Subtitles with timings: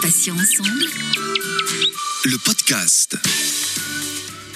[0.00, 0.86] Passions ensemble.
[2.24, 3.18] Le podcast.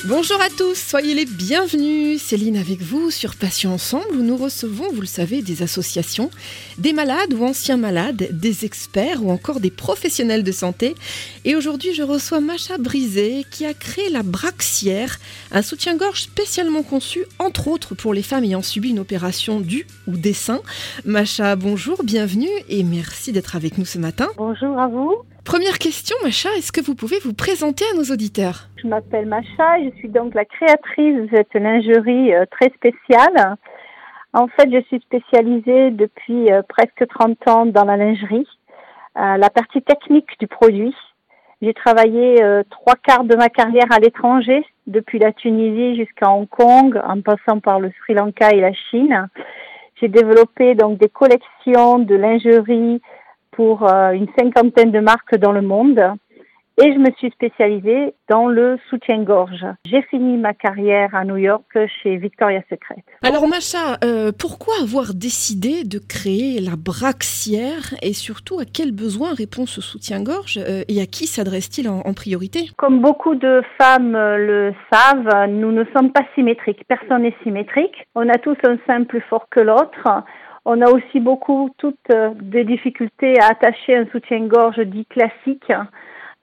[0.05, 2.21] Bonjour à tous, soyez les bienvenus.
[2.21, 6.29] Céline avec vous sur Passion Ensemble où nous recevons, vous le savez, des associations,
[6.77, 10.97] des malades ou anciens malades, des experts ou encore des professionnels de santé.
[11.45, 15.21] Et aujourd'hui, je reçois Macha Brisé qui a créé la Braxière,
[15.53, 20.17] un soutien-gorge spécialement conçu, entre autres, pour les femmes ayant subi une opération du ou
[20.17, 20.63] des seins.
[21.05, 24.27] Macha, bonjour, bienvenue et merci d'être avec nous ce matin.
[24.37, 25.15] Bonjour à vous.
[25.45, 28.69] Première question, Macha, est-ce que vous pouvez vous présenter à nos auditeurs?
[28.81, 33.57] Je m'appelle Macha, je suis donc la créatrice de cette lingerie euh, très spéciale.
[34.35, 38.47] En fait, je suis spécialisée depuis euh, presque 30 ans dans la lingerie,
[39.19, 40.95] euh, la partie technique du produit.
[41.61, 47.01] J'ai travaillé trois quarts de ma carrière à l'étranger, depuis la Tunisie jusqu'à Hong Kong,
[47.05, 49.29] en passant par le Sri Lanka et la Chine.
[50.01, 53.01] J'ai développé donc des collections de lingerie,
[53.53, 56.01] pour euh, une cinquantaine de marques dans le monde
[56.81, 59.67] et je me suis spécialisée dans le soutien-gorge.
[59.85, 61.67] J'ai fini ma carrière à New York
[62.03, 63.05] chez Victoria's Secret.
[63.23, 69.35] Alors Macha, euh, pourquoi avoir décidé de créer la Braxière et surtout à quel besoin
[69.35, 72.71] répond ce soutien-gorge euh, et à qui s'adresse-t-il en, en, priorité?
[72.79, 76.85] Comme beaucoup de femmes le savent, nous ne sommes pas symétriques.
[76.89, 78.07] Personne n'est symétrique.
[78.15, 80.09] On a tous un sein plus fort que l'autre.
[80.65, 85.73] On a aussi beaucoup toutes euh, des difficultés à attacher un soutien-gorge dit classique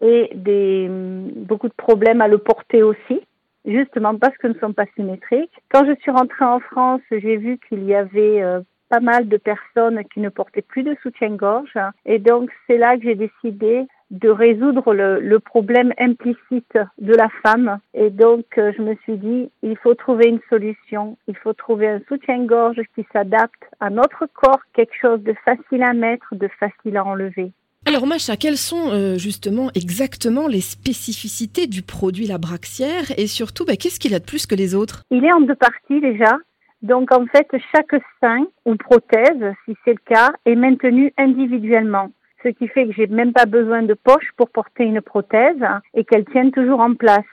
[0.01, 3.21] et des, mm, beaucoup de problèmes à le porter aussi,
[3.65, 5.57] justement parce que nous ne sommes pas symétriques.
[5.71, 9.37] Quand je suis rentrée en France, j'ai vu qu'il y avait euh, pas mal de
[9.37, 14.29] personnes qui ne portaient plus de soutien-gorge et donc c'est là que j'ai décidé de
[14.29, 17.79] résoudre le, le, problème implicite de la femme.
[17.93, 21.17] Et donc, euh, je me suis dit, il faut trouver une solution.
[21.27, 25.93] Il faut trouver un soutien-gorge qui s'adapte à notre corps, quelque chose de facile à
[25.93, 27.51] mettre, de facile à enlever.
[27.85, 33.65] Alors Macha, quelles sont euh, justement exactement les spécificités du produit La Braxière et surtout,
[33.65, 35.03] bah, qu'est-ce qu'il a de plus que les autres?
[35.11, 36.37] Il est en deux parties déjà.
[36.81, 42.11] Donc en fait, chaque sein ou prothèse, si c'est le cas, est maintenu individuellement
[42.43, 45.63] ce qui fait que j'ai même pas besoin de poche pour porter une prothèse
[45.93, 47.25] et qu'elle tienne toujours en place.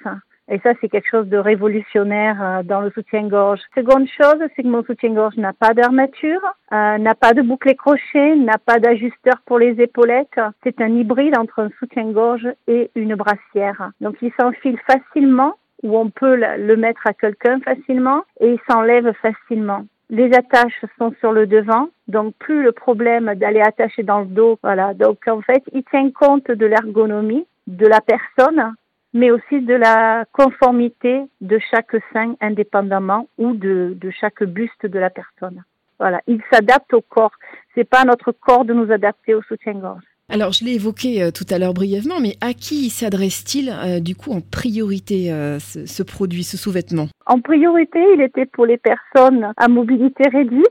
[0.49, 3.61] Et ça, c'est quelque chose de révolutionnaire euh, dans le soutien-gorge.
[3.75, 6.41] Seconde chose, c'est que mon soutien-gorge n'a pas d'armature,
[6.73, 10.41] euh, n'a pas de boucle crochet, n'a pas d'ajusteur pour les épaulettes.
[10.63, 13.91] C'est un hybride entre un soutien-gorge et une brassière.
[14.01, 19.13] Donc, il s'enfile facilement, ou on peut le mettre à quelqu'un facilement, et il s'enlève
[19.21, 19.85] facilement.
[20.09, 24.59] Les attaches sont sur le devant, donc plus le problème d'aller attacher dans le dos.
[24.63, 24.95] Voilà.
[24.95, 28.75] Donc en fait, il tient compte de l'ergonomie de la personne,
[29.13, 34.99] mais aussi de la conformité de chaque sein indépendamment ou de, de chaque buste de
[34.99, 35.65] la personne.
[35.99, 36.21] Voilà.
[36.29, 37.35] Il s'adapte au corps.
[37.75, 40.05] C'est pas notre corps de nous adapter au soutien-gorge.
[40.29, 44.17] Alors, je l'ai évoqué euh, tout à l'heure brièvement, mais à qui s'adresse-t-il euh, du
[44.17, 47.07] coup en priorité euh, ce, produit, ce sous-vêtement?
[47.27, 50.67] En priorité, il était pour les personnes à mobilité réduite.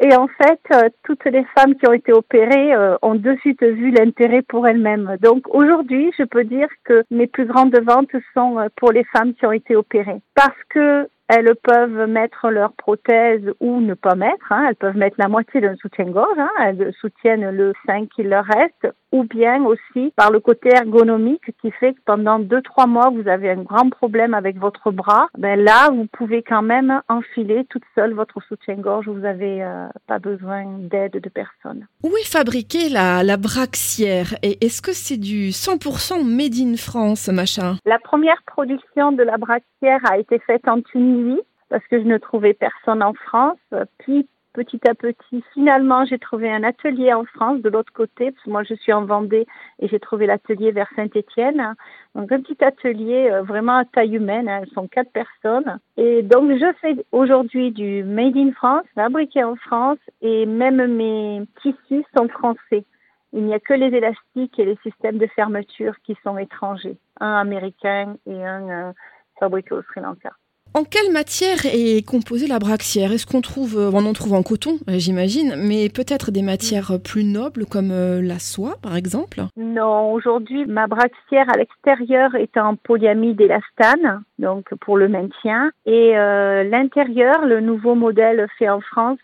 [0.00, 0.60] Et en fait,
[1.02, 2.72] toutes les femmes qui ont été opérées
[3.02, 5.16] ont de suite vu l'intérêt pour elles-mêmes.
[5.20, 9.46] Donc aujourd'hui, je peux dire que mes plus grandes ventes sont pour les femmes qui
[9.46, 10.20] ont été opérées.
[10.34, 14.50] Parce que elles peuvent mettre leur prothèse ou ne pas mettre.
[14.50, 14.66] Hein.
[14.68, 16.38] Elles peuvent mettre la moitié d'un soutien-gorge.
[16.38, 16.50] Hein.
[16.58, 18.92] Elles soutiennent le sein qui leur reste.
[19.12, 23.28] Ou bien aussi par le côté ergonomique qui fait que pendant deux trois mois vous
[23.28, 25.28] avez un grand problème avec votre bras.
[25.36, 29.08] Ben là vous pouvez quand même enfiler toute seule votre soutien-gorge.
[29.08, 31.86] Vous n'avez euh, pas besoin d'aide de personne.
[32.02, 37.28] Où est fabriquée la, la braxière et est-ce que c'est du 100% made in France,
[37.28, 37.76] machin?
[37.84, 42.18] La première production de la braxière a été faite en Tunisie parce que je ne
[42.18, 43.58] trouvais personne en France.
[43.98, 48.44] Puis petit à petit, finalement, j'ai trouvé un atelier en France de l'autre côté, parce
[48.44, 49.46] que moi je suis en Vendée
[49.78, 51.74] et j'ai trouvé l'atelier vers Saint-Étienne.
[52.14, 54.60] Donc un petit atelier euh, vraiment à taille humaine, hein.
[54.62, 55.78] elles sont quatre personnes.
[55.96, 61.42] Et donc je fais aujourd'hui du Made in France, fabriqué en France, et même mes
[61.62, 62.84] tissus sont français.
[63.32, 67.34] Il n'y a que les élastiques et les systèmes de fermeture qui sont étrangers, un
[67.34, 68.92] américain et un euh,
[69.38, 70.30] fabriqué au Sri Lanka.
[70.72, 73.10] En quelle matière est composée la braxière?
[73.10, 76.92] Est-ce qu'on trouve, euh, on en trouve en coton, euh, j'imagine, mais peut-être des matières
[77.02, 79.40] plus nobles comme euh, la soie, par exemple?
[79.56, 86.12] Non, aujourd'hui, ma braxière à l'extérieur est en polyamide élastane, donc pour le maintien, et
[86.12, 89.18] l'intérieur, le nouveau modèle fait en France,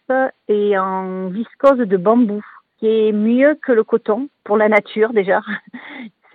[0.49, 2.43] est en viscose de bambou
[2.79, 5.41] qui est mieux que le coton pour la nature déjà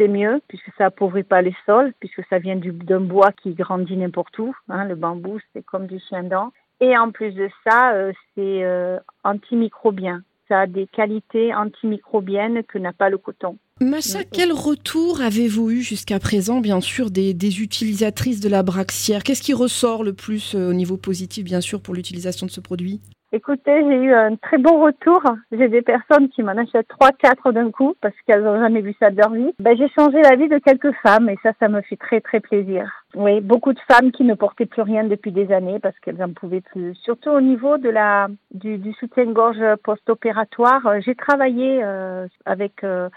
[0.01, 3.95] c'est mieux puisque ça appauvrit pas les sols, puisque ça vient d'un bois qui grandit
[3.95, 4.55] n'importe où.
[4.69, 6.51] Hein, le bambou, c'est comme du chien dent.
[6.79, 10.23] Et en plus de ça, euh, c'est euh, antimicrobien.
[10.47, 13.57] ça a des qualités antimicrobiennes que n'a pas le coton.
[13.79, 19.23] Macha, quel retour avez-vous eu jusqu'à présent, bien sûr, des, des utilisatrices de la braxière?
[19.23, 22.61] Qu'est-ce qui ressort le plus euh, au niveau positif, bien sûr, pour l'utilisation de ce
[22.61, 23.01] produit?
[23.33, 25.23] Écoutez, j'ai eu un très bon retour.
[25.53, 28.93] J'ai des personnes qui m'en achètent trois, quatre d'un coup parce qu'elles n'ont jamais vu
[28.99, 29.53] ça de leur vie.
[29.59, 32.41] Ben, j'ai changé la vie de quelques femmes et ça, ça me fait très, très
[32.41, 32.91] plaisir.
[33.15, 36.33] Oui, beaucoup de femmes qui ne portaient plus rien depuis des années parce qu'elles n'en
[36.33, 36.93] pouvaient plus.
[36.95, 40.81] Surtout au niveau de la du, du soutien-gorge post-opératoire.
[40.99, 43.07] J'ai travaillé euh, avec euh,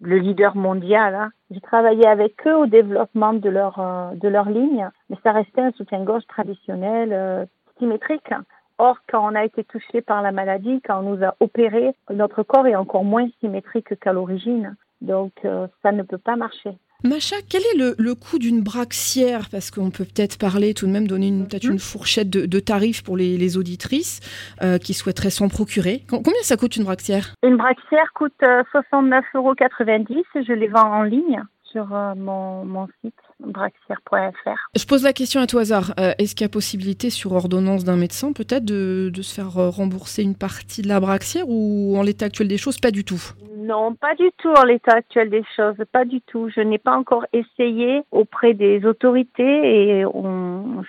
[0.00, 1.14] le leader mondial.
[1.14, 1.30] Hein.
[1.50, 5.60] J'ai travaillé avec eux au développement de leur euh, de leur ligne, mais ça restait
[5.60, 7.46] un soutien-gorge traditionnel euh,
[7.78, 8.32] symétrique.
[8.78, 12.42] Or, quand on a été touché par la maladie, quand on nous a opéré, notre
[12.42, 14.76] corps est encore moins symétrique qu'à l'origine.
[15.00, 16.70] Donc, euh, ça ne peut pas marcher.
[17.04, 19.48] Macha, quel est le, le coût d'une braxière?
[19.52, 22.58] Parce qu'on peut peut-être parler, tout de même, donner une, peut-être une fourchette de, de,
[22.58, 24.18] tarifs pour les, les auditrices
[24.62, 26.02] euh, qui souhaiteraient s'en procurer.
[26.08, 27.34] Combien ça coûte une braxière?
[27.44, 29.54] Une braxière coûte euh, 69,90 euros.
[29.54, 34.70] Je les vends en ligne sur euh, mon, site braxière.fr.
[34.76, 35.94] Je pose la question à tout hasard.
[35.98, 39.58] Euh, Est-ce qu'il y a possibilité, sur ordonnance d'un médecin, peut-être de, de, se faire
[39.58, 43.04] euh, rembourser une partie de la braxière ou en l'état actuel des choses, pas du
[43.04, 43.22] tout?
[43.68, 46.48] Non, pas du tout en l'état actuel des choses, pas du tout.
[46.48, 50.04] Je n'ai pas encore essayé auprès des autorités et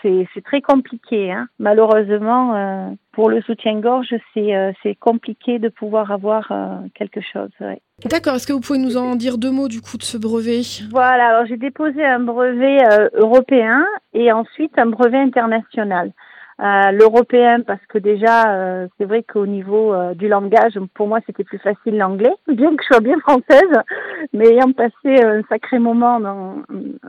[0.01, 1.29] c'est très compliqué.
[1.29, 1.49] Hein.
[1.59, 4.71] Malheureusement, euh, pour le soutien-gorge, c'est euh,
[5.01, 7.49] compliqué de pouvoir avoir euh, quelque chose.
[7.59, 7.81] Ouais.
[8.05, 10.61] D'accord, est-ce que vous pouvez nous en dire deux mots du coup de ce brevet?
[10.89, 12.77] Voilà, alors j'ai déposé un brevet
[13.13, 16.13] européen et ensuite un brevet international.
[16.61, 21.19] Euh, L'européen parce que déjà euh, c'est vrai qu'au niveau euh, du langage pour moi
[21.25, 23.71] c'était plus facile l'anglais bien que je sois bien française
[24.33, 26.55] mais ayant passé un sacré moment dans,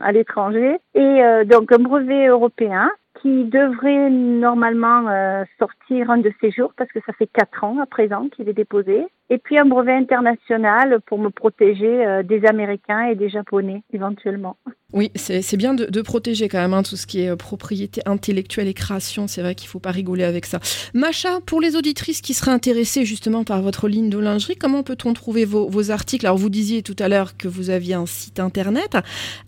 [0.00, 6.32] à l'étranger et euh, donc un brevet européen qui devrait normalement euh, sortir un de
[6.40, 9.04] ces jours parce que ça fait quatre ans à présent qu'il est déposé.
[9.30, 14.56] Et puis un brevet international pour me protéger euh, des Américains et des Japonais éventuellement.
[14.92, 18.00] Oui, c'est bien de, de, protéger quand même hein, tout ce qui est euh, propriété
[18.06, 19.28] intellectuelle et création.
[19.28, 20.58] C'est vrai qu'il ne faut pas rigoler avec ça.
[20.94, 25.12] Macha, pour les auditrices qui seraient intéressées justement par votre ligne de lingerie, comment peut-on
[25.12, 26.26] trouver vos, vos, articles?
[26.26, 28.96] Alors vous disiez tout à l'heure que vous aviez un site internet.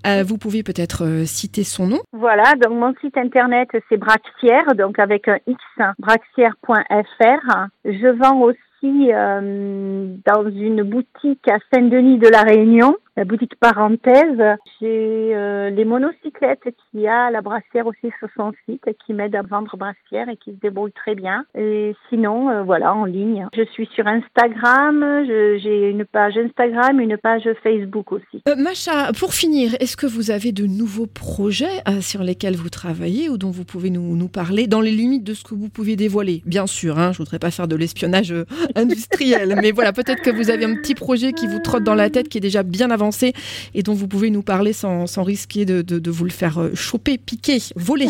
[0.06, 1.98] Euh, vous pouvez peut-être euh, citer son nom.
[2.12, 5.60] Voilà, donc mon site internet c'est Braxière, donc avec un X,
[5.98, 7.66] braxière.fr.
[7.84, 14.40] Je vends aussi euh, dans une boutique à Saint-Denis de la Réunion, la boutique parenthèse.
[14.80, 19.42] J'ai euh, les monocyclettes qui a la brassière aussi sur son site qui m'aide à
[19.42, 21.44] vendre brassière et qui se débrouille très bien.
[21.56, 23.46] Et sinon, euh, voilà, en ligne.
[23.54, 28.42] Je suis sur Instagram, j'ai une page Instagram, une page Facebook aussi.
[28.48, 32.70] Euh, Macha, pour finir, est-ce que vous avez de nouveaux projets euh, sur lesquels vous
[32.70, 35.96] travaillez ou dont vous pouvez nous, parler dans les limites de ce que vous pouvez
[35.96, 36.42] dévoiler?
[36.46, 38.34] Bien sûr, hein, je voudrais pas faire de l'espionnage
[38.74, 42.08] industriel, mais voilà, peut-être que vous avez un petit projet qui vous trotte dans la
[42.08, 43.01] tête, qui est déjà bien avancé
[43.74, 48.08] et dont vous pouvez nous parler sans, risquer de, vous le faire choper, piquer, voler.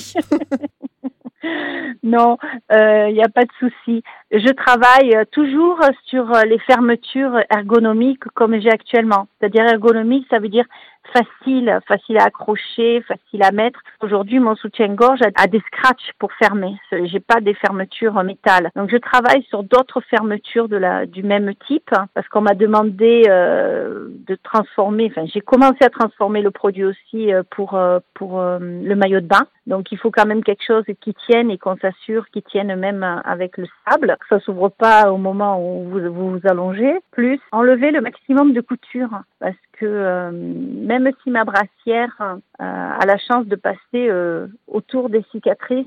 [2.02, 2.36] non,
[2.70, 4.02] il euh, n'y a pas de souci.
[4.30, 9.28] Je travaille toujours sur les fermetures ergonomiques comme j'ai actuellement.
[9.38, 10.66] C'est-à-dire ergonomique, ça veut dire
[11.12, 13.80] facile, facile à accrocher, facile à mettre.
[14.00, 16.76] Aujourd'hui, mon soutien-gorge a, des scratchs pour fermer.
[17.04, 18.70] J'ai pas des fermetures en métal.
[18.76, 23.24] Donc, je travaille sur d'autres fermetures de la, du même type parce qu'on m'a demandé
[23.28, 25.10] euh, de transformer.
[25.10, 29.20] Enfin, j'ai commencé à transformer le produit aussi euh, pour euh, pour euh, le maillot
[29.20, 29.46] de bain.
[29.66, 33.04] Donc, il faut quand même quelque chose qui tienne et qu'on s'assure qu'il tienne même
[33.24, 34.16] avec le sable.
[34.28, 36.94] Ça s'ouvre pas au moment où vous, vous vous allongez.
[37.12, 39.54] Plus, enlever le maximum de couture parce
[39.86, 45.86] euh, même si ma brassière euh, a la chance de passer euh, autour des cicatrices,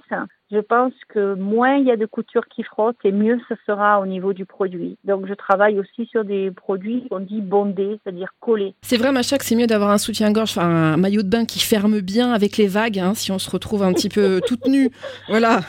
[0.56, 4.00] je pense que moins il y a de couture qui frotte et mieux ce sera
[4.00, 4.98] au niveau du produit.
[5.04, 8.74] Donc je travaille aussi sur des produits qu'on dit bondés, c'est-à-dire collés.
[8.82, 11.60] C'est vrai, Macha, que c'est mieux d'avoir un soutien-gorge, enfin un maillot de bain qui
[11.60, 14.90] ferme bien avec les vagues, hein, si on se retrouve un petit peu toute nue,
[15.28, 15.60] voilà,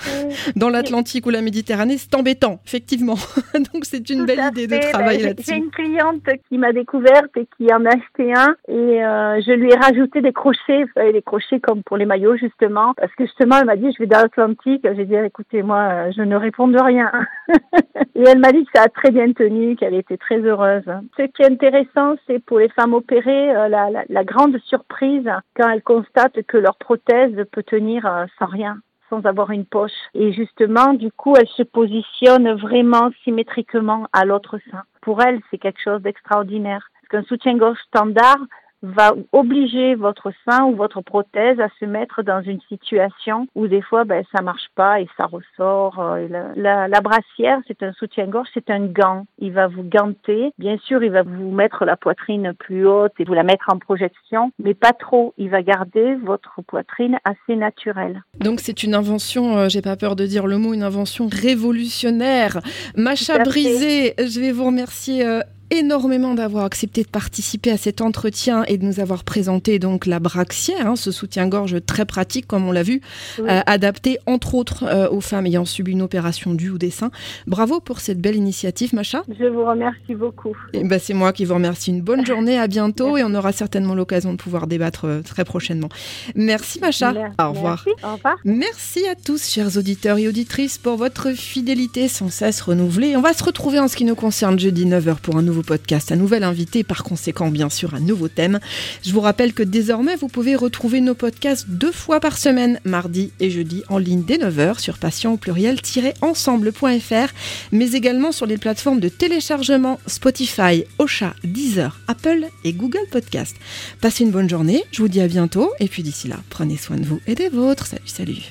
[0.55, 3.17] dans l'Atlantique ou la Méditerranée, c'est embêtant, effectivement.
[3.55, 5.51] Donc c'est une Tout belle idée de travailler ben, là-dessus.
[5.51, 9.53] J'ai une cliente qui m'a découverte et qui en a acheté un et euh, je
[9.53, 13.59] lui ai rajouté des crochets, des crochets comme pour les maillots justement, parce que justement
[13.59, 16.81] elle m'a dit je vais dans l'Atlantique j'ai dit écoutez moi je ne réponds de
[16.81, 17.11] rien.
[18.15, 20.85] Et elle m'a dit que ça a très bien tenu qu'elle était très heureuse.
[21.17, 25.83] Ce qui est intéressant c'est pour les femmes opérées euh, la, grande surprise quand elles
[25.83, 28.79] constatent que leur prothèse peut tenir euh, sans rien
[29.09, 29.93] sans avoir une poche.
[30.15, 34.83] Et justement du coup elle se positionne vraiment symétriquement à l'autre sein.
[35.03, 36.89] Pour elle c'est quelque chose d'extraordinaire.
[37.09, 38.39] Parce qu'un soutien-gorge standard
[38.83, 43.83] va obliger votre sein ou votre prothèse à se mettre dans une situation où des
[43.83, 45.99] fois ben, ça marche pas et ça ressort.
[45.99, 49.27] Euh, la, la, brassière, c'est un soutien-gorge, c'est un gant.
[49.39, 50.53] Il va vous ganter.
[50.59, 53.79] Bien sûr, il va vous mettre la poitrine plus haute et vous la mettre en
[53.79, 55.35] projection, mais pas trop.
[55.39, 58.23] Il va garder votre poitrine assez naturelle.
[58.41, 62.61] Donc c'est une invention, euh, j'ai pas peur de dire le mot, une invention révolutionnaire.
[62.97, 68.65] Macha Brisé, je vais vous remercier euh, énormément d'avoir accepté de participer à cet entretien
[68.65, 72.73] et de nous avoir présenté donc la braxière, hein, ce soutien-gorge très pratique comme on
[72.73, 73.01] l'a vu,
[73.41, 77.11] euh, adapté entre autres euh, aux femmes ayant subi une opération du ou des seins.
[77.47, 79.23] Bravo pour cette belle initiative, Macha.
[79.39, 80.57] Je vous remercie beaucoup.
[80.73, 81.91] Et ben, c'est moi qui vous remercie.
[81.91, 85.45] Une bonne journée, à bientôt et on aura certainement l'occasion de pouvoir débattre euh, très
[85.45, 85.89] prochainement.
[86.35, 87.13] Merci Macha.
[87.39, 87.85] Au revoir.
[87.87, 88.05] Merci.
[88.05, 88.37] Au revoir.
[88.45, 93.17] Merci à tous, chers auditeurs et auditrices, pour votre fidélité sans cesse renouvelée.
[93.17, 96.13] On va se retrouver en ce qui nous concerne jeudi 9h pour un nouveau podcast,
[96.13, 98.61] un nouvel invité, par conséquent bien sûr un nouveau thème.
[99.05, 103.33] Je vous rappelle que désormais vous pouvez retrouver nos podcasts deux fois par semaine, mardi
[103.41, 107.33] et jeudi en ligne dès 9h sur patient au pluriel-ensemble.fr,
[107.73, 113.57] mais également sur les plateformes de téléchargement Spotify, Ocha, Deezer, Apple et Google Podcast.
[114.01, 116.97] Passez une bonne journée, je vous dis à bientôt et puis d'ici là, prenez soin
[116.97, 117.87] de vous et des vôtres.
[117.87, 118.43] Salut, salut.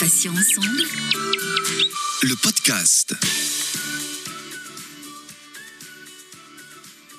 [0.00, 0.82] Passion ensemble.
[2.22, 3.14] Le podcast.